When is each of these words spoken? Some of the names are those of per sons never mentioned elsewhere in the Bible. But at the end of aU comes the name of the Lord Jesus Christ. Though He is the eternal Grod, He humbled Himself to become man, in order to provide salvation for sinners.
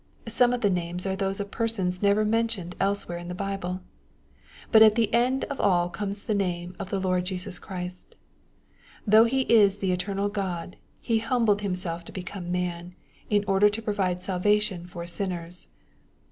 Some 0.27 0.51
of 0.51 0.61
the 0.61 0.69
names 0.71 1.05
are 1.05 1.15
those 1.15 1.39
of 1.39 1.51
per 1.51 1.67
sons 1.67 2.01
never 2.01 2.25
mentioned 2.25 2.73
elsewhere 2.79 3.19
in 3.19 3.27
the 3.27 3.35
Bible. 3.35 3.81
But 4.71 4.81
at 4.81 4.95
the 4.95 5.13
end 5.13 5.43
of 5.43 5.61
aU 5.61 5.89
comes 5.89 6.23
the 6.23 6.33
name 6.33 6.75
of 6.79 6.89
the 6.89 6.99
Lord 6.99 7.23
Jesus 7.25 7.59
Christ. 7.59 8.15
Though 9.05 9.25
He 9.25 9.41
is 9.41 9.77
the 9.77 9.91
eternal 9.91 10.27
Grod, 10.27 10.73
He 11.01 11.19
humbled 11.19 11.61
Himself 11.61 12.03
to 12.05 12.11
become 12.11 12.51
man, 12.51 12.95
in 13.29 13.45
order 13.47 13.69
to 13.69 13.79
provide 13.83 14.23
salvation 14.23 14.87
for 14.87 15.05
sinners. 15.05 15.69